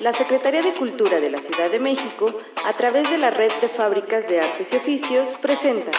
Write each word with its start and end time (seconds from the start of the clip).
la 0.00 0.12
Secretaría 0.12 0.62
de 0.62 0.74
Cultura 0.74 1.20
de 1.20 1.28
la 1.28 1.40
Ciudad 1.40 1.70
de 1.70 1.80
México, 1.80 2.32
a 2.64 2.72
través 2.74 3.10
de 3.10 3.18
la 3.18 3.30
Red 3.30 3.50
de 3.60 3.68
Fábricas 3.68 4.28
de 4.28 4.40
Artes 4.40 4.72
y 4.72 4.76
Oficios, 4.76 5.36
presenta 5.42 5.90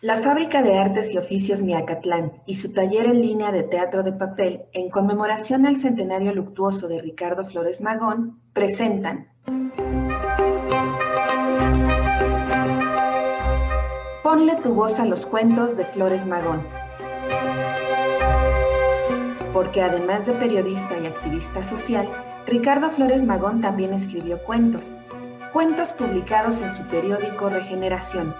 La 0.00 0.18
Fábrica 0.18 0.62
de 0.62 0.78
Artes 0.78 1.12
y 1.12 1.18
Oficios 1.18 1.62
Miacatlán 1.62 2.32
y 2.46 2.54
su 2.54 2.72
taller 2.72 3.06
en 3.06 3.20
línea 3.20 3.50
de 3.50 3.64
teatro 3.64 4.02
de 4.02 4.12
papel, 4.12 4.66
en 4.72 4.88
conmemoración 4.88 5.66
al 5.66 5.76
centenario 5.76 6.32
luctuoso 6.32 6.86
de 6.86 7.02
Ricardo 7.02 7.44
Flores 7.44 7.80
Magón, 7.80 8.40
presentan 8.52 9.28
Ponle 14.22 14.56
tu 14.62 14.74
voz 14.74 14.98
a 15.00 15.04
los 15.04 15.26
cuentos 15.26 15.76
de 15.76 15.84
Flores 15.86 16.24
Magón. 16.24 16.85
Porque 19.56 19.80
además 19.80 20.26
de 20.26 20.34
periodista 20.34 20.98
y 20.98 21.06
activista 21.06 21.64
social, 21.64 22.06
Ricardo 22.46 22.90
Flores 22.90 23.22
Magón 23.22 23.62
también 23.62 23.94
escribió 23.94 24.44
cuentos, 24.44 24.98
cuentos 25.50 25.94
publicados 25.94 26.60
en 26.60 26.70
su 26.70 26.86
periódico 26.88 27.48
Regeneración 27.48 28.36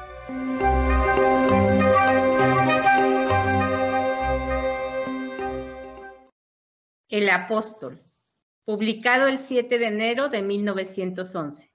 El 7.08 7.30
Apóstol, 7.30 8.02
publicado 8.66 9.26
el 9.26 9.38
7 9.38 9.78
de 9.78 9.86
enero 9.86 10.28
de 10.28 10.42
1911. 10.42 11.72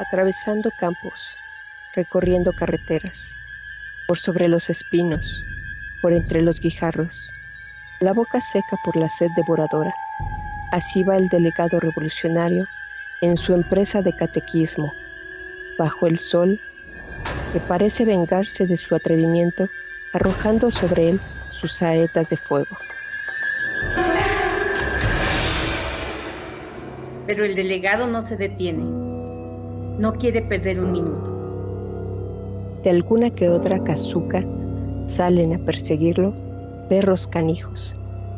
Atravesando 0.00 0.70
campos, 0.80 1.12
recorriendo 1.96 2.52
carreteras, 2.52 3.14
por 4.06 4.20
sobre 4.20 4.48
los 4.48 4.68
espinos, 4.70 5.24
por 6.00 6.12
entre 6.12 6.42
los 6.42 6.60
guijarros, 6.60 7.10
la 8.00 8.12
boca 8.12 8.40
seca 8.52 8.76
por 8.84 8.96
la 8.96 9.10
sed 9.18 9.28
devoradora. 9.36 9.92
Así 10.72 11.02
va 11.02 11.16
el 11.16 11.28
delegado 11.28 11.80
revolucionario 11.80 12.66
en 13.22 13.36
su 13.38 13.54
empresa 13.54 14.02
de 14.02 14.12
catequismo, 14.12 14.92
bajo 15.78 16.06
el 16.06 16.20
sol 16.30 16.60
que 17.52 17.60
parece 17.60 18.04
vengarse 18.04 18.66
de 18.66 18.76
su 18.76 18.94
atrevimiento, 18.94 19.66
arrojando 20.12 20.70
sobre 20.70 21.10
él 21.10 21.20
sus 21.60 21.72
saetas 21.78 22.28
de 22.28 22.36
fuego. 22.36 22.76
Pero 27.26 27.44
el 27.44 27.56
delegado 27.56 28.06
no 28.06 28.22
se 28.22 28.36
detiene. 28.36 28.84
No 29.98 30.14
quiere 30.18 30.42
perder 30.42 30.78
un 30.78 30.92
minuto. 30.92 31.25
De 32.86 32.90
alguna 32.90 33.30
que 33.30 33.48
otra 33.48 33.82
casuca 33.82 34.44
salen 35.10 35.52
a 35.52 35.58
perseguirlo 35.58 36.32
perros 36.88 37.20
canijos, 37.32 37.80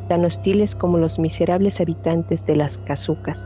tan 0.08 0.24
hostiles 0.24 0.74
como 0.74 0.96
los 0.96 1.18
miserables 1.18 1.78
habitantes 1.78 2.41
de 2.46 2.56
las 2.56 2.74
casucas, 2.86 3.36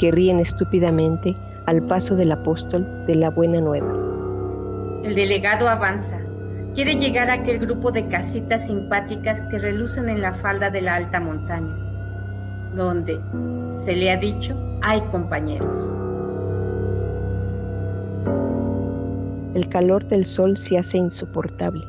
que 0.00 0.10
ríen 0.10 0.40
estúpidamente 0.40 1.34
al 1.66 1.86
paso 1.86 2.16
del 2.16 2.32
apóstol 2.32 2.86
de 3.06 3.16
la 3.16 3.28
buena 3.28 3.60
nueva. 3.60 3.92
El 5.04 5.14
delegado 5.14 5.68
avanza. 5.68 6.18
Quiere 6.74 6.94
llegar 6.94 7.28
a 7.28 7.34
aquel 7.34 7.58
grupo 7.58 7.92
de 7.92 8.08
casitas 8.08 8.68
simpáticas 8.68 9.42
que 9.50 9.58
relucen 9.58 10.08
en 10.08 10.22
la 10.22 10.32
falda 10.32 10.70
de 10.70 10.80
la 10.80 10.94
alta 10.94 11.20
montaña, 11.20 11.76
donde, 12.74 13.20
se 13.74 13.94
le 13.94 14.10
ha 14.10 14.16
dicho, 14.16 14.56
hay 14.80 15.02
compañeros. 15.10 15.94
El 19.58 19.68
calor 19.70 20.08
del 20.08 20.24
sol 20.24 20.56
se 20.68 20.78
hace 20.78 20.98
insoportable. 20.98 21.82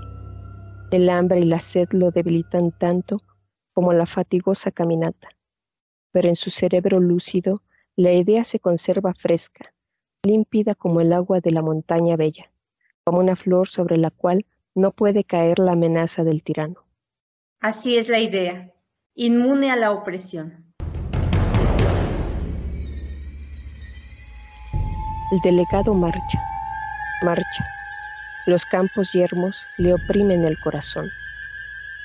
El 0.89 1.07
hambre 1.07 1.41
y 1.41 1.45
la 1.45 1.61
sed 1.61 1.87
lo 1.91 2.09
debilitan 2.09 2.71
tanto 2.71 3.21
como 3.73 3.93
la 3.93 4.07
fatigosa 4.07 4.71
caminata, 4.71 5.27
pero 6.11 6.29
en 6.29 6.35
su 6.35 6.49
cerebro 6.49 6.99
lúcido 6.99 7.61
la 7.95 8.11
idea 8.11 8.43
se 8.45 8.57
conserva 8.59 9.13
fresca, 9.13 9.71
límpida 10.23 10.73
como 10.73 10.99
el 10.99 11.13
agua 11.13 11.41
de 11.41 11.51
la 11.51 11.61
montaña 11.61 12.15
bella 12.15 12.49
como 13.05 13.19
una 13.19 13.35
flor 13.35 13.69
sobre 13.69 13.97
la 13.97 14.09
cual 14.09 14.47
no 14.73 14.89
puede 14.89 15.23
caer 15.23 15.59
la 15.59 15.73
amenaza 15.73 16.23
del 16.23 16.41
tirano. 16.41 16.87
Así 17.59 17.97
es 17.97 18.09
la 18.09 18.17
idea, 18.17 18.73
inmune 19.13 19.69
a 19.69 19.75
la 19.75 19.91
opresión. 19.91 20.73
El 25.31 25.39
delegado 25.43 25.93
marcha, 25.93 26.48
marcha. 27.23 27.65
Los 28.45 28.65
campos 28.65 29.11
yermos 29.11 29.55
le 29.77 29.93
oprimen 29.93 30.45
el 30.45 30.57
corazón. 30.57 31.11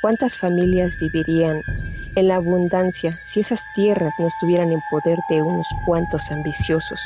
¿Cuántas 0.00 0.36
familias 0.36 0.92
vivirían 0.98 1.62
en 2.14 2.28
la 2.28 2.36
abundancia 2.36 3.20
si 3.32 3.40
esas 3.40 3.60
tierras 3.74 4.14
no 4.18 4.28
estuvieran 4.28 4.70
en 4.72 4.82
poder 4.82 5.24
de 5.28 5.42
unos 5.42 5.68
cuantos 5.84 6.22
ambiciosos? 6.30 7.00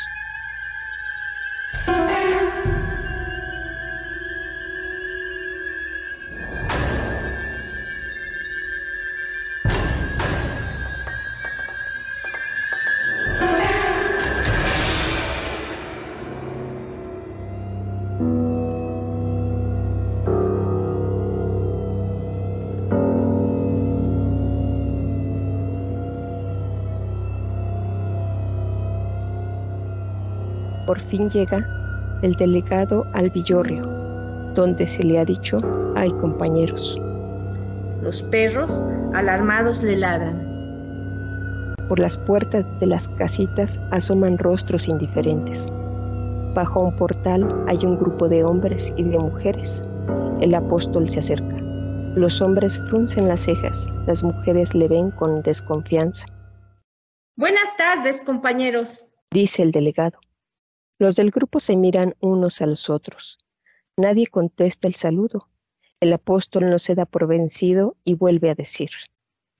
Por 30.99 31.11
fin 31.11 31.31
llega 31.31 31.65
el 32.23 32.35
delegado 32.35 33.05
al 33.15 33.31
Villorrio, 33.31 33.85
donde 34.55 34.85
se 34.97 35.05
le 35.05 35.21
ha 35.21 35.25
dicho 35.25 35.61
hay 35.95 36.11
compañeros. 36.21 36.81
Los 38.03 38.23
perros, 38.23 38.83
alarmados, 39.15 39.83
le 39.85 39.97
ladran. 39.97 40.45
Por 41.89 42.01
las 42.01 42.17
puertas 42.27 42.67
de 42.81 42.87
las 42.87 43.07
casitas 43.17 43.71
asoman 43.93 44.39
rostros 44.39 44.83
indiferentes. 44.89 45.59
Bajo 46.55 46.81
un 46.81 46.97
portal 46.97 47.47
hay 47.69 47.79
un 47.85 47.97
grupo 47.97 48.29
de 48.29 48.43
hombres 48.43 48.93
y 48.97 49.05
de 49.05 49.19
mujeres. 49.19 49.71
El 50.41 50.53
apóstol 50.55 51.09
se 51.15 51.21
acerca. 51.21 51.57
Los 52.17 52.41
hombres 52.41 52.73
fruncen 52.89 53.29
las 53.29 53.45
cejas, 53.45 53.75
las 54.09 54.21
mujeres 54.23 54.75
le 54.75 54.89
ven 54.89 55.13
con 55.13 55.43
desconfianza. 55.43 56.27
Buenas 57.37 57.77
tardes, 57.77 58.25
compañeros, 58.25 59.09
dice 59.31 59.63
el 59.63 59.71
delegado. 59.71 60.19
Los 60.99 61.15
del 61.17 61.31
grupo 61.31 61.61
se 61.61 61.77
miran 61.77 62.15
unos 62.21 62.61
a 62.61 62.67
los 62.67 62.91
otros. 62.91 63.39
Nadie 63.97 64.27
contesta 64.27 64.89
el 64.89 64.97
saludo. 64.97 65.49
El 66.01 66.13
apóstol 66.13 66.71
no 66.71 66.79
se 66.79 66.95
da 66.95 67.05
por 67.05 67.27
vencido 67.27 67.97
y 68.05 68.15
vuelve 68.15 68.51
a 68.51 68.55
decir. 68.55 68.91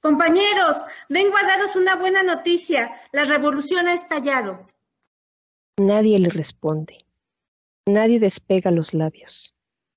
Compañeros, 0.01 0.85
vengo 1.09 1.37
a 1.37 1.47
daros 1.47 1.75
una 1.75 1.97
buena 1.97 2.23
noticia. 2.23 2.93
La 3.13 3.25
revolución 3.25 3.89
ha 3.89 3.95
estallado. 3.95 4.65
Nadie 5.77 6.19
le 6.19 6.31
responde. 6.31 7.05
Nadie 7.87 8.21
despega 8.21 8.71
los 8.71 8.93
labios, 8.93 9.55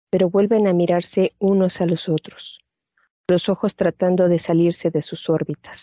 pero 0.09 0.29
vuelven 0.29 0.67
a 0.67 0.73
mirarse 0.73 1.33
unos 1.39 1.73
a 1.79 1.85
los 1.85 2.07
otros, 2.07 2.59
los 3.29 3.49
ojos 3.49 3.75
tratando 3.75 4.27
de 4.27 4.41
salirse 4.41 4.89
de 4.89 5.03
sus 5.03 5.29
órbitas. 5.29 5.79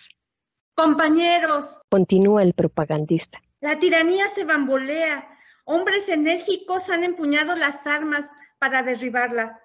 Compañeros, 0.75 1.80
continúa 1.90 2.42
el 2.42 2.54
propagandista. 2.54 3.40
La 3.60 3.78
tiranía 3.78 4.26
se 4.28 4.44
bambolea. 4.44 5.38
Hombres 5.70 6.09
enérgicos 6.09 6.88
han 6.88 7.05
empuñado 7.05 7.55
las 7.55 7.87
armas 7.87 8.25
para 8.59 8.82
derribarla. 8.82 9.61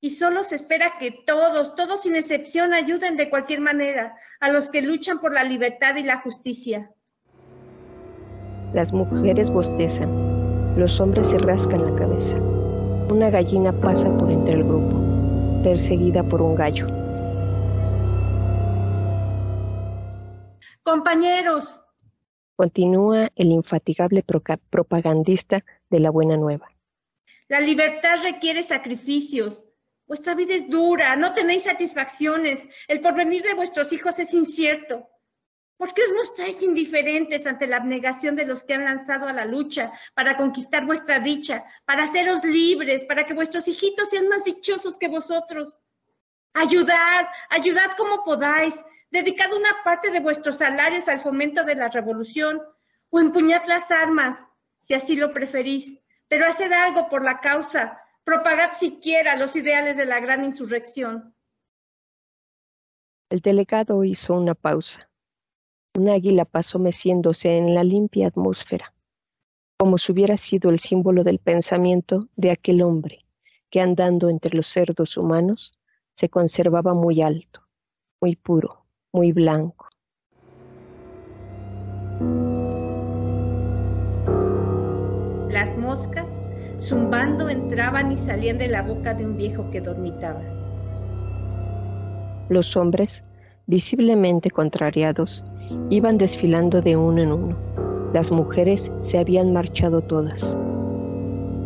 Y 0.00 0.08
solo 0.08 0.42
se 0.42 0.54
espera 0.54 0.94
que 0.98 1.10
todos, 1.10 1.74
todos 1.74 2.04
sin 2.04 2.16
excepción, 2.16 2.72
ayuden 2.72 3.18
de 3.18 3.28
cualquier 3.28 3.60
manera 3.60 4.16
a 4.40 4.48
los 4.48 4.70
que 4.70 4.80
luchan 4.80 5.20
por 5.20 5.34
la 5.34 5.44
libertad 5.44 5.96
y 5.96 6.02
la 6.02 6.22
justicia. 6.22 6.90
Las 8.72 8.90
mujeres 8.90 9.50
bostezan, 9.50 10.78
los 10.78 10.98
hombres 10.98 11.28
se 11.28 11.36
rascan 11.36 11.84
la 11.84 11.98
cabeza. 11.98 12.34
Una 13.12 13.28
gallina 13.28 13.70
pasa 13.82 14.08
por 14.16 14.30
entre 14.30 14.54
el 14.54 14.64
grupo, 14.64 15.62
perseguida 15.62 16.22
por 16.22 16.40
un 16.40 16.54
gallo. 16.54 16.86
Compañeros, 20.82 21.77
Continúa 22.58 23.30
el 23.36 23.52
infatigable 23.52 24.24
propagandista 24.68 25.64
de 25.90 26.00
la 26.00 26.10
buena 26.10 26.36
nueva. 26.36 26.68
La 27.46 27.60
libertad 27.60 28.16
requiere 28.24 28.64
sacrificios. 28.64 29.64
Vuestra 30.08 30.34
vida 30.34 30.56
es 30.56 30.68
dura, 30.68 31.14
no 31.14 31.32
tenéis 31.34 31.62
satisfacciones, 31.62 32.68
el 32.88 33.00
porvenir 33.00 33.44
de 33.44 33.54
vuestros 33.54 33.92
hijos 33.92 34.18
es 34.18 34.34
incierto. 34.34 35.08
¿Por 35.76 35.94
qué 35.94 36.02
os 36.02 36.12
mostráis 36.12 36.60
indiferentes 36.60 37.46
ante 37.46 37.68
la 37.68 37.76
abnegación 37.76 38.34
de 38.34 38.44
los 38.44 38.64
que 38.64 38.74
han 38.74 38.86
lanzado 38.86 39.28
a 39.28 39.32
la 39.32 39.44
lucha 39.44 39.92
para 40.14 40.36
conquistar 40.36 40.84
vuestra 40.84 41.20
dicha, 41.20 41.64
para 41.84 42.02
haceros 42.02 42.44
libres, 42.44 43.04
para 43.04 43.24
que 43.24 43.34
vuestros 43.34 43.68
hijitos 43.68 44.10
sean 44.10 44.28
más 44.28 44.42
dichosos 44.42 44.98
que 44.98 45.06
vosotros? 45.06 45.78
Ayudad, 46.54 47.28
ayudad 47.50 47.92
como 47.96 48.24
podáis, 48.24 48.74
dedicad 49.10 49.52
una 49.52 49.70
parte 49.84 50.10
de 50.10 50.20
vuestros 50.20 50.56
salarios 50.56 51.08
al 51.08 51.20
fomento 51.20 51.64
de 51.64 51.74
la 51.74 51.88
revolución 51.88 52.60
o 53.10 53.20
empuñad 53.20 53.62
las 53.66 53.90
armas, 53.90 54.48
si 54.80 54.94
así 54.94 55.16
lo 55.16 55.32
preferís, 55.32 56.00
pero 56.28 56.46
haced 56.46 56.70
algo 56.72 57.08
por 57.08 57.24
la 57.24 57.40
causa, 57.40 58.00
propagad 58.24 58.72
siquiera 58.72 59.36
los 59.36 59.56
ideales 59.56 59.96
de 59.96 60.06
la 60.06 60.20
gran 60.20 60.44
insurrección. 60.44 61.34
El 63.30 63.40
delegado 63.40 64.04
hizo 64.04 64.34
una 64.34 64.54
pausa 64.54 65.08
un 65.98 66.08
águila 66.08 66.44
pasó 66.44 66.78
meciéndose 66.78 67.58
en 67.58 67.74
la 67.74 67.82
limpia 67.82 68.28
atmósfera, 68.28 68.94
como 69.78 69.98
si 69.98 70.12
hubiera 70.12 70.36
sido 70.36 70.70
el 70.70 70.78
símbolo 70.78 71.24
del 71.24 71.40
pensamiento 71.40 72.28
de 72.36 72.52
aquel 72.52 72.82
hombre 72.82 73.24
que 73.70 73.80
andando 73.80 74.30
entre 74.30 74.56
los 74.56 74.70
cerdos 74.70 75.16
humanos 75.16 75.72
se 76.16 76.28
conservaba 76.28 76.94
muy 76.94 77.20
alto, 77.20 77.66
muy 78.20 78.36
puro, 78.36 78.86
muy 79.18 79.32
blanco. 79.32 79.88
Las 85.50 85.76
moscas, 85.76 86.40
zumbando, 86.78 87.48
entraban 87.48 88.12
y 88.12 88.16
salían 88.16 88.58
de 88.58 88.68
la 88.68 88.82
boca 88.82 89.14
de 89.14 89.26
un 89.26 89.36
viejo 89.36 89.68
que 89.72 89.80
dormitaba. 89.80 90.40
Los 92.48 92.76
hombres, 92.76 93.10
visiblemente 93.66 94.52
contrariados, 94.52 95.42
Iban 95.90 96.16
desfilando 96.16 96.80
de 96.80 96.96
uno 96.96 97.20
en 97.20 97.32
uno. 97.32 97.56
Las 98.14 98.30
mujeres 98.30 98.80
se 99.10 99.18
habían 99.18 99.52
marchado 99.52 100.00
todas. 100.00 100.40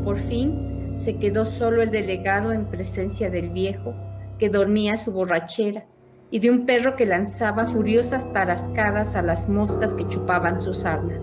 Por 0.05 0.19
fin 0.19 0.95
se 0.97 1.19
quedó 1.19 1.45
solo 1.45 1.83
el 1.83 1.93
delegado 1.93 2.53
en 2.53 2.65
presencia 2.65 3.31
del 3.31 3.51
viejo, 3.51 3.95
que 4.41 4.49
dormía 4.49 4.97
su 4.97 5.13
borrachera, 5.13 5.85
y 6.33 6.39
de 6.39 6.51
un 6.51 6.65
perro 6.65 6.97
que 6.97 7.07
lanzaba 7.07 7.67
furiosas 7.67 8.33
tarascadas 8.33 9.15
a 9.15 9.23
las 9.23 9.49
moscas 9.49 9.95
que 9.95 10.09
chupaban 10.09 10.59
su 10.59 10.73
sarna. 10.73 11.15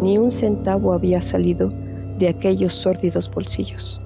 Ni 0.00 0.18
un 0.18 0.32
centavo 0.32 0.94
había 0.94 1.26
salido 1.28 1.70
de 2.18 2.30
aquellos 2.30 2.74
sórdidos 2.82 3.30
bolsillos. 3.30 4.00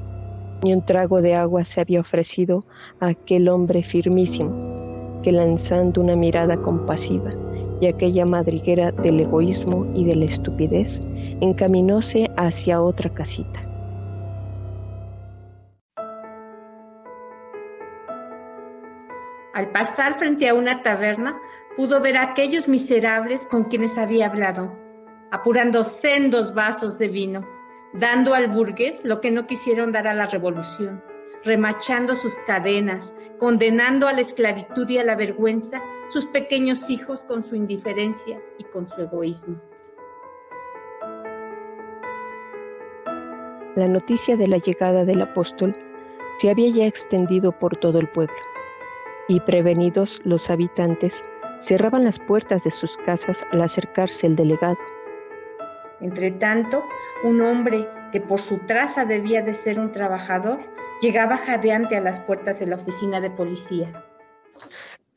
Ni 0.65 0.75
un 0.75 0.85
trago 0.85 1.23
de 1.23 1.35
agua 1.35 1.65
se 1.65 1.81
había 1.81 2.01
ofrecido 2.01 2.65
a 3.01 3.09
aquel 3.09 3.49
hombre 3.49 3.85
firmísimo 3.85 5.21
que 5.23 5.31
lanzando 5.31 6.01
una 6.01 6.17
mirada 6.17 6.57
compasiva 6.57 7.33
y 7.81 7.87
aquella 7.87 8.25
madriguera 8.25 8.91
del 8.91 9.21
egoísmo 9.21 9.87
y 9.95 10.05
de 10.05 10.17
la 10.17 10.25
estupidez, 10.27 10.89
encaminóse 11.41 12.29
hacia 12.37 12.83
otra 12.83 13.11
casita. 13.11 13.66
Al 19.57 19.71
pasar 19.71 20.19
frente 20.19 20.51
a 20.51 20.53
una 20.53 20.83
taberna, 20.83 21.41
pudo 21.79 22.03
ver 22.03 22.19
a 22.19 22.25
aquellos 22.25 22.69
miserables 22.69 23.47
con 23.47 23.65
quienes 23.65 23.97
había 23.97 24.27
hablado, 24.27 24.79
apurando 25.31 25.83
sendos 25.83 26.53
vasos 26.53 26.99
de 26.99 27.09
vino, 27.09 27.49
dando 27.95 28.35
al 28.35 28.49
burgués 28.49 29.03
lo 29.03 29.23
que 29.23 29.31
no 29.31 29.47
quisieron 29.47 29.93
dar 29.93 30.09
a 30.09 30.13
la 30.13 30.27
revolución 30.27 31.03
remachando 31.43 32.17
sus 32.17 32.37
cadenas, 32.47 33.15
condenando 33.39 34.09
a 34.09 34.13
la 34.13 34.21
esclavitud 34.21 34.89
y 34.91 34.99
a 34.99 35.05
la 35.05 35.15
vergüenza 35.15 35.81
sus 36.09 36.27
pequeños 36.27 36.91
hijos 36.91 37.25
con 37.25 37.43
su 37.43 37.55
indiferencia 37.55 38.39
y 38.59 38.65
con 38.65 38.89
su 38.89 39.01
egoísmo. 39.01 39.59
La 43.77 43.89
noticia 43.89 44.37
de 44.37 44.49
la 44.49 44.59
llegada 44.59 45.05
del 45.05 45.23
apóstol 45.23 45.75
se 46.41 46.51
había 46.51 46.75
ya 46.75 46.87
extendido 46.87 47.53
por 47.53 47.77
todo 47.77 48.01
el 48.01 48.09
pueblo, 48.09 48.35
y 49.29 49.41
prevenidos 49.41 50.11
los 50.25 50.49
habitantes 50.49 51.13
cerraban 51.69 52.05
las 52.05 52.19
puertas 52.27 52.63
de 52.65 52.71
sus 52.81 52.91
casas 53.05 53.37
al 53.53 53.63
acercarse 53.63 54.27
el 54.27 54.37
delegado. 54.37 54.79
Entretanto, 56.01 56.85
un 57.25 57.41
hombre 57.41 57.89
que 58.13 58.21
por 58.21 58.41
su 58.41 58.59
traza 58.67 59.05
debía 59.05 59.43
de 59.43 59.55
ser 59.55 59.81
un 59.81 59.91
trabajador, 59.91 60.61
Llegaba 61.01 61.37
jadeante 61.37 61.97
a 61.97 62.01
las 62.01 62.21
puertas 62.21 62.59
de 62.59 62.67
la 62.67 62.77
oficina 62.77 63.21
de 63.21 63.31
policía. 63.31 64.03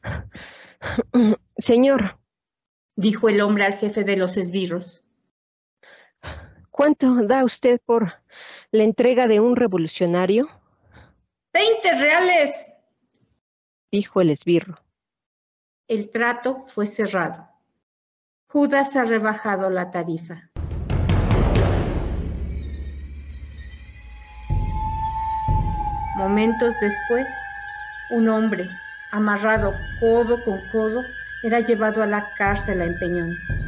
Señor, 1.58 2.20
dijo 2.96 3.30
el 3.30 3.40
hombre 3.40 3.64
al 3.64 3.74
jefe 3.74 4.04
de 4.04 4.18
los 4.18 4.36
esbirros. 4.36 5.04
¿Cuánto 6.70 7.16
da 7.28 7.46
usted 7.46 7.80
por 7.86 8.14
la 8.72 8.84
entrega 8.84 9.28
de 9.28 9.40
un 9.40 9.56
revolucionario? 9.56 10.50
Veinte 11.54 11.92
reales, 11.98 12.69
dijo 13.92 14.22
el 14.22 14.32
esbirro. 14.32 14.80
El 15.88 16.12
trato 16.12 16.66
fue 16.68 16.86
cerrado. 16.86 17.48
Judas 18.48 18.96
ha 18.96 19.04
rebajado 19.04 19.70
la 19.70 19.92
tarifa. 19.92 20.50
Momentos 26.18 26.74
después, 26.82 27.30
un 28.12 28.28
hombre, 28.28 28.68
amarrado 29.12 29.74
codo 30.00 30.44
con 30.44 30.60
codo, 30.72 31.02
era 31.44 31.62
llevado 31.62 32.04
a 32.04 32.08
la 32.08 32.28
cárcel 32.38 32.82
a 32.82 32.86
empeñones. 32.86 33.66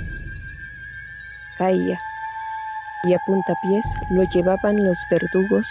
Caía, 1.57 1.99
y 3.03 3.13
a 3.13 3.19
puntapiés 3.25 3.85
lo 4.09 4.23
llevaban 4.31 4.83
los 4.83 4.97
verdugos 5.09 5.65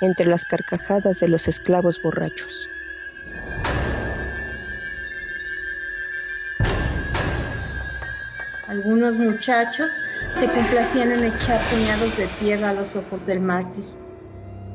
entre 0.00 0.26
las 0.26 0.44
carcajadas 0.46 1.20
de 1.20 1.28
los 1.28 1.46
esclavos 1.46 2.00
borrachos. 2.02 2.61
Algunos 8.72 9.18
muchachos 9.18 9.92
se 10.32 10.46
complacían 10.46 11.12
en 11.12 11.24
echar 11.24 11.60
puñados 11.68 12.16
de 12.16 12.26
tierra 12.40 12.70
a 12.70 12.72
los 12.72 12.96
ojos 12.96 13.26
del 13.26 13.38
mártir 13.38 13.84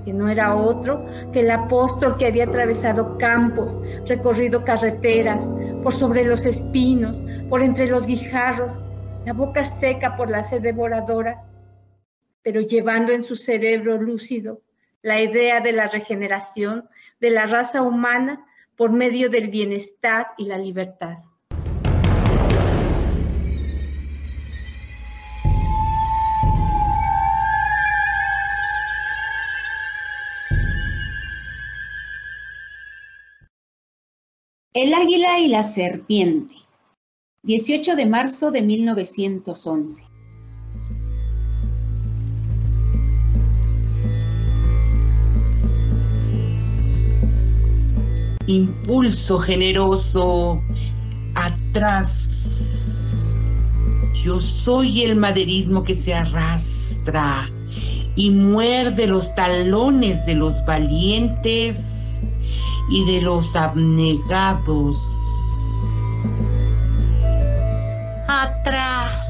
que 0.06 0.14
no 0.14 0.30
era 0.30 0.56
otro 0.56 1.04
que 1.34 1.40
el 1.40 1.50
apóstol 1.50 2.16
que 2.16 2.28
había 2.28 2.44
atravesado 2.44 3.18
campos, 3.18 3.76
recorrido 4.08 4.64
carreteras, 4.64 5.50
por 5.82 5.94
sobre 5.94 6.26
los 6.26 6.46
espinos, 6.46 7.20
por 7.50 7.64
entre 7.64 7.88
los 7.88 8.06
guijarros, 8.06 8.80
la 9.26 9.34
boca 9.34 9.66
seca 9.66 10.16
por 10.16 10.30
la 10.30 10.44
sed 10.44 10.62
devoradora, 10.62 11.44
pero 12.44 12.62
llevando 12.62 13.13
en 13.13 13.24
su 13.24 13.36
cerebro 13.36 14.00
lúcido 14.00 14.62
la 15.01 15.20
idea 15.20 15.60
de 15.60 15.72
la 15.72 15.88
regeneración 15.88 16.88
de 17.20 17.32
la 17.32 17.48
raza 17.48 17.82
humana 17.82 18.46
por 18.75 18.92
medio 18.92 19.32
del 19.32 19.50
bienestar 19.50 20.27
y 20.38 20.46
la 20.46 20.60
libertad. 20.60 21.18
El 34.79 34.93
águila 34.93 35.39
y 35.39 35.48
la 35.48 35.63
serpiente. 35.63 36.53
18 37.41 37.96
de 37.96 38.05
marzo 38.05 38.51
de 38.51 38.62
1911. 38.62 40.03
Impulso 48.46 49.39
generoso, 49.39 50.62
atrás. 51.34 53.34
Yo 54.24 54.39
soy 54.39 55.01
el 55.01 55.15
maderismo 55.15 55.84
que 55.84 55.96
se 55.96 56.13
arrastra 56.13 57.50
y 58.15 58.29
muerde 58.29 59.07
los 59.07 59.34
talones 59.34 60.27
de 60.27 60.36
los 60.36 60.63
valientes 60.65 61.97
y 62.89 63.06
de 63.06 63.22
los 63.22 63.56
abnegados. 63.56 64.98
Atrás. 68.27 69.27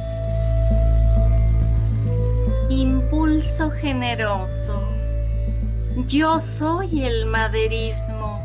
Impulso 2.70 3.72
generoso. 3.72 4.88
Yo 6.08 6.40
soy 6.40 7.04
el 7.04 7.26
maderismo. 7.26 8.44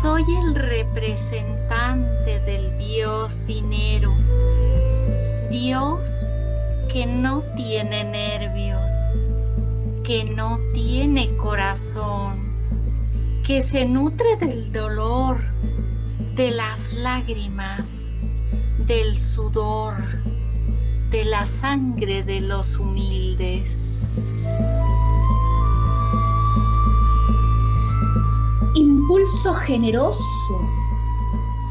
Soy 0.00 0.22
el 0.42 0.54
representante 0.54 2.40
del 2.40 2.78
Dios 2.78 3.44
dinero. 3.46 4.14
Dios 5.50 6.30
que 6.90 7.06
no 7.06 7.42
tiene 7.54 8.04
nervios, 8.04 8.92
que 10.02 10.24
no 10.24 10.58
tiene 10.72 11.36
corazón 11.36 12.53
que 13.44 13.60
se 13.60 13.84
nutre 13.84 14.36
del 14.36 14.72
dolor, 14.72 15.38
de 16.34 16.50
las 16.52 16.94
lágrimas, 16.94 18.30
del 18.86 19.18
sudor, 19.18 19.94
de 21.10 21.26
la 21.26 21.46
sangre 21.46 22.22
de 22.22 22.40
los 22.40 22.78
humildes. 22.78 24.16
Impulso 28.76 29.52
generoso, 29.52 30.60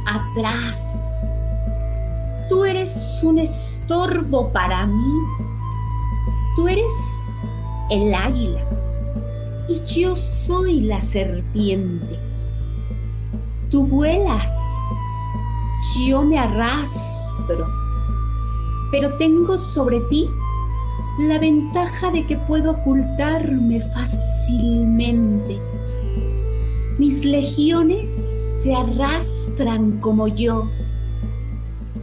atrás. 0.05 1.25
Tú 2.49 2.65
eres 2.65 3.19
un 3.23 3.39
estorbo 3.39 4.53
para 4.53 4.85
mí. 4.85 5.19
Tú 6.55 6.67
eres 6.67 6.93
el 7.89 8.13
águila 8.13 8.72
y 9.67 9.81
yo 9.85 10.15
soy 10.15 10.81
la 10.81 10.99
serpiente. 10.99 12.19
Tú 13.69 13.87
vuelas, 13.87 14.53
yo 16.07 16.23
me 16.23 16.37
arrastro, 16.37 17.67
pero 18.91 19.15
tengo 19.17 19.57
sobre 19.57 19.99
ti 20.09 20.27
la 21.19 21.39
ventaja 21.39 22.11
de 22.11 22.25
que 22.25 22.37
puedo 22.37 22.71
ocultarme 22.71 23.81
fácilmente. 23.93 25.59
Mis 26.99 27.23
legiones 27.23 28.09
se 28.61 28.75
arrastran 28.75 29.99
como 29.99 30.27
yo. 30.27 30.67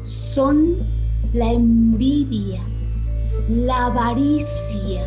Son 0.02 0.76
la 1.32 1.52
envidia, 1.52 2.60
la 3.48 3.86
avaricia, 3.86 5.06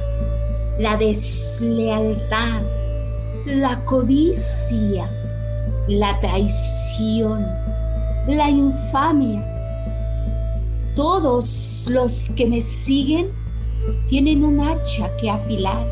la 0.80 0.98
deslealtad, 0.98 2.62
la 3.46 3.84
codicia, 3.86 5.10
la 5.88 6.20
traición, 6.20 7.46
la 8.28 8.50
infamia. 8.50 9.44
Todos 10.96 11.88
los 11.90 12.30
que 12.36 12.48
me 12.48 12.62
siguen 12.62 13.30
tienen 14.10 14.44
un 14.44 14.60
hacha 14.60 15.16
que 15.18 15.30
afilar, 15.30 15.86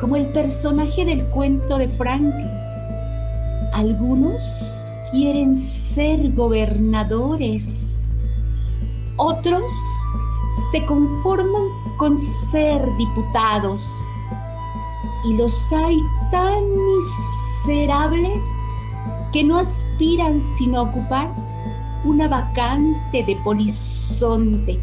como 0.00 0.16
el 0.16 0.26
personaje 0.32 1.04
del 1.04 1.24
cuento 1.26 1.78
de 1.78 1.88
Franklin. 1.88 2.50
Algunos 3.74 4.92
quieren 5.12 5.54
ser 5.54 6.32
gobernadores, 6.32 8.10
otros 9.16 9.70
se 10.72 10.84
conforman 10.86 11.79
con 12.00 12.16
ser 12.16 12.80
diputados. 12.96 13.86
Y 15.22 15.34
los 15.34 15.70
hay 15.70 16.02
tan 16.30 16.64
miserables 16.96 18.42
que 19.34 19.44
no 19.44 19.58
aspiran 19.58 20.40
sino 20.40 20.78
a 20.78 20.82
ocupar 20.84 21.30
una 22.04 22.26
vacante 22.26 23.22
de 23.22 23.36
polizonte. 23.44 24.80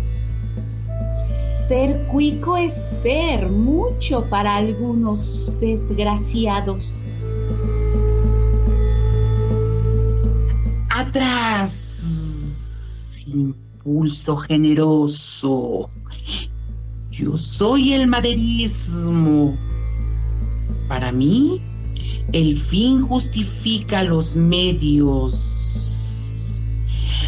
Ser 1.67 2.05
cuico 2.09 2.55
es 2.55 2.75
ser 2.75 3.49
mucho 3.49 4.23
para 4.29 4.57
algunos 4.57 5.59
desgraciados. 5.59 7.19
Atrás, 10.91 12.03
impulso 13.25 14.37
generoso. 14.37 15.89
Yo 17.17 17.35
soy 17.35 17.93
el 17.93 18.05
maderismo. 18.05 19.57
Para 20.87 21.11
mí, 21.11 21.59
el 22.31 22.55
fin 22.55 23.01
justifica 23.01 24.03
los 24.03 24.35
medios. 24.35 25.41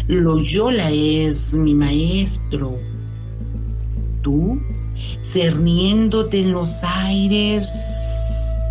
Loyola 0.06 0.92
es 0.92 1.54
mi 1.54 1.74
maestro. 1.74 2.78
Tú, 4.22 4.62
cerniéndote 5.22 6.38
en 6.38 6.52
los 6.52 6.84
aires, 6.84 8.62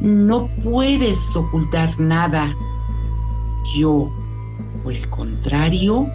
no 0.00 0.48
puedes 0.62 1.34
ocultar 1.34 1.98
nada. 1.98 2.54
Yo, 3.76 4.12
por 4.84 4.92
el 4.92 5.10
contrario, 5.10 6.06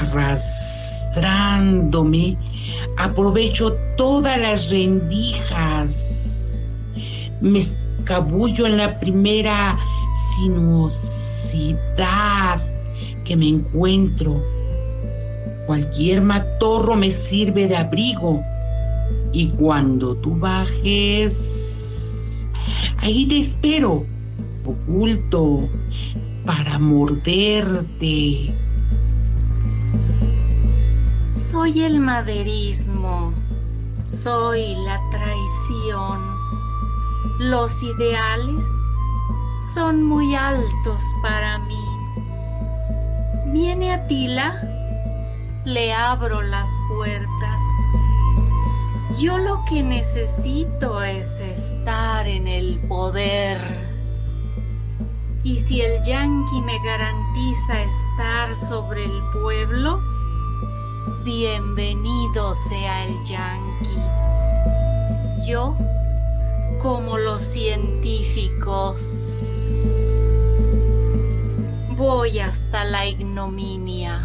arrastrándome, 0.00 2.38
aprovecho 2.96 3.76
todas 3.96 4.38
las 4.38 4.70
rendijas, 4.70 6.62
me 7.40 7.58
escabullo 7.58 8.66
en 8.66 8.76
la 8.76 8.98
primera 8.98 9.78
sinuosidad 10.36 11.94
que 13.24 13.36
me 13.36 13.48
encuentro. 13.48 14.42
Cualquier 15.66 16.20
matorro 16.20 16.94
me 16.94 17.10
sirve 17.10 17.66
de 17.68 17.76
abrigo 17.76 18.42
y 19.32 19.48
cuando 19.48 20.14
tú 20.16 20.36
bajes, 20.38 21.70
ahí 22.98 23.26
te 23.26 23.38
espero, 23.38 24.04
oculto, 24.64 25.68
para 26.44 26.78
morderte. 26.78 28.54
Soy 31.34 31.82
el 31.82 31.98
maderismo, 31.98 33.34
soy 34.04 34.76
la 34.86 35.00
traición. 35.10 36.22
Los 37.40 37.82
ideales 37.82 38.64
son 39.74 40.04
muy 40.04 40.32
altos 40.36 41.02
para 41.22 41.58
mí. 41.58 41.84
Viene 43.46 43.94
Atila, 43.94 44.54
le 45.64 45.92
abro 45.92 46.40
las 46.40 46.70
puertas. 46.88 47.64
Yo 49.18 49.36
lo 49.36 49.64
que 49.64 49.82
necesito 49.82 51.02
es 51.02 51.40
estar 51.40 52.28
en 52.28 52.46
el 52.46 52.78
poder. 52.86 53.60
Y 55.42 55.58
si 55.58 55.80
el 55.80 56.00
yanqui 56.04 56.60
me 56.60 56.78
garantiza 56.84 57.82
estar 57.82 58.54
sobre 58.54 59.04
el 59.04 59.20
pueblo, 59.32 60.13
bienvenido 61.24 62.54
sea 62.54 63.06
el 63.06 63.24
yanqui. 63.24 63.96
Yo, 65.46 65.74
como 66.82 67.16
los 67.16 67.40
científicos, 67.40 69.00
voy 71.96 72.38
hasta 72.38 72.84
la 72.84 73.06
ignominia. 73.06 74.20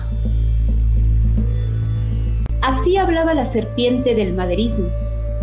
Así 2.62 2.98
hablaba 2.98 3.34
la 3.34 3.46
serpiente 3.46 4.14
del 4.14 4.34
maderismo, 4.34 4.90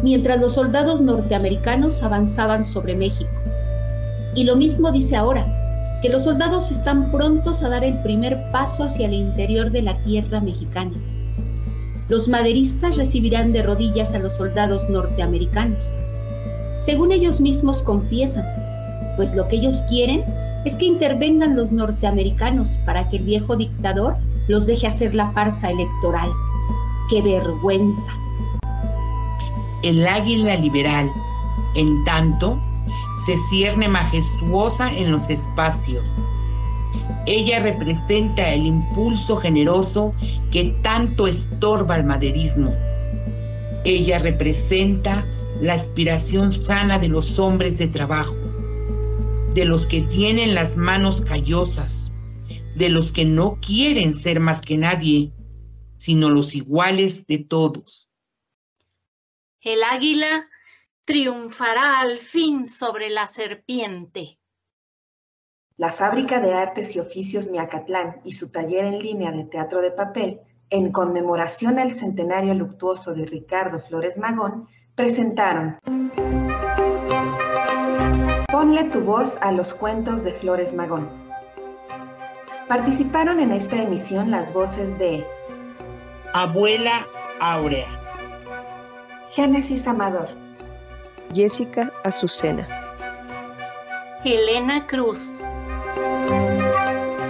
mientras 0.02 0.38
los 0.38 0.52
soldados 0.54 1.00
norteamericanos 1.00 2.02
avanzaban 2.02 2.66
sobre 2.66 2.94
México. 2.94 3.30
Y 4.34 4.44
lo 4.44 4.56
mismo 4.56 4.92
dice 4.92 5.16
ahora, 5.16 5.46
que 6.02 6.10
los 6.10 6.25
soldados 6.25 6.70
están 6.70 7.10
prontos 7.10 7.62
a 7.62 7.70
dar 7.70 7.82
el 7.82 7.98
primer 8.02 8.38
paso 8.52 8.84
hacia 8.84 9.06
el 9.06 9.14
interior 9.14 9.70
de 9.70 9.80
la 9.80 9.96
tierra 10.02 10.42
mexicana. 10.42 10.92
Los 12.08 12.28
maderistas 12.28 12.96
recibirán 12.96 13.52
de 13.52 13.64
rodillas 13.64 14.14
a 14.14 14.20
los 14.20 14.36
soldados 14.36 14.88
norteamericanos. 14.88 15.82
Según 16.75 17.10
ellos 17.10 17.40
mismos 17.40 17.82
confiesan, 17.82 18.44
pues 19.16 19.34
lo 19.34 19.48
que 19.48 19.56
ellos 19.56 19.82
quieren 19.88 20.22
es 20.64 20.75
que 20.75 20.84
intervengan 20.84 21.56
los 21.56 21.72
norteamericanos 21.72 22.78
para 22.84 23.08
que 23.08 23.16
el 23.16 23.25
viejo 23.25 23.56
dictador 23.56 24.16
los 24.46 24.66
deje 24.66 24.86
hacer 24.86 25.14
la 25.14 25.32
farsa 25.32 25.70
electoral. 25.70 26.30
¡Qué 27.10 27.22
vergüenza! 27.22 28.12
El 29.82 30.06
águila 30.06 30.56
liberal, 30.56 31.10
en 31.75 32.04
tanto, 32.04 32.60
se 33.25 33.36
cierne 33.36 33.88
majestuosa 33.88 34.92
en 34.92 35.10
los 35.10 35.28
espacios. 35.28 36.26
Ella 37.26 37.59
representa 37.59 38.52
el 38.54 38.66
impulso 38.66 39.37
generoso 39.37 40.14
que 40.52 40.76
tanto 40.83 41.26
estorba 41.26 41.97
al 41.97 42.04
maderismo. 42.04 42.73
Ella 43.85 44.18
representa 44.21 45.26
la 45.61 45.75
aspiración 45.75 46.52
sana 46.52 46.99
de 46.99 47.09
los 47.09 47.38
hombres 47.38 47.78
de 47.78 47.88
trabajo, 47.88 48.37
de 49.54 49.64
los 49.64 49.87
que 49.87 50.02
tienen 50.02 50.54
las 50.54 50.76
manos 50.76 51.23
callosas, 51.23 52.12
de 52.76 52.90
los 52.90 53.11
que 53.11 53.25
no 53.25 53.59
quieren 53.61 54.14
ser 54.14 54.38
más 54.38 54.61
que 54.61 54.76
nadie, 54.76 55.33
sino 55.97 56.30
los 56.30 56.54
iguales 56.54 57.26
de 57.26 57.38
todos. 57.38 58.11
El 59.61 59.83
águila 59.83 60.49
triunfará 61.04 62.00
al 62.00 62.18
fin 62.18 62.66
sobre 62.66 63.11
la 63.11 63.26
serpiente. 63.26 64.38
La 65.78 65.92
Fábrica 65.92 66.40
de 66.40 66.54
Artes 66.54 66.97
y 66.97 67.00
Oficios 67.00 67.50
Miacatlán 67.50 68.23
y 68.25 68.33
su 68.33 68.50
taller 68.50 68.87
en 68.87 68.99
línea 68.99 69.30
de 69.30 69.45
teatro 69.45 69.83
de 69.83 69.90
papel, 69.90 70.40
en 70.71 70.90
conmemoración 70.90 71.78
al 71.78 71.92
centenario 71.92 72.54
luctuoso 72.54 73.12
de 73.12 73.26
Ricardo 73.26 73.78
Flores 73.78 74.16
Magón, 74.16 74.68
presentaron 74.95 75.76
Ponle 78.50 78.85
tu 78.85 79.02
voz 79.02 79.37
a 79.42 79.52
los 79.52 79.75
cuentos 79.75 80.25
de 80.25 80.33
Flores 80.33 80.73
Magón. 80.73 81.11
Participaron 82.68 83.38
en 83.38 83.52
esta 83.52 83.76
emisión 83.76 84.30
las 84.30 84.54
voces 84.54 84.99
de 84.99 85.26
Abuela 86.33 87.06
Áurea, 87.38 87.87
Génesis 89.28 89.87
Amador, 89.87 90.28
Jessica 91.35 91.92
Azucena, 92.02 92.66
Helena 94.25 94.87
Cruz, 94.87 95.45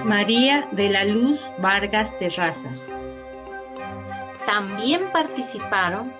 María 0.06 0.68
de 0.70 0.88
la 0.88 1.04
Luz 1.04 1.40
Vargas 1.58 2.16
Terrazas. 2.20 2.80
También 4.46 5.10
participaron 5.12 6.12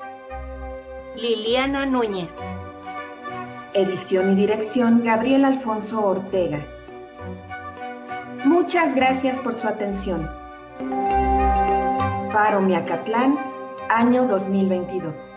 Liliana 1.15 1.87
Núñez, 1.87 2.35
edición 3.75 4.33
y 4.33 4.35
dirección 4.35 5.05
Gabriel 5.05 5.45
Alfonso 5.45 6.05
Ortega. 6.05 6.67
Muchas 8.45 8.97
gracias 8.97 9.39
por 9.39 9.55
su 9.55 9.69
atención. 9.69 10.29
Faro 12.33 12.61
Miacatlán, 12.61 13.39
año 13.89 14.27
2022. 14.27 15.37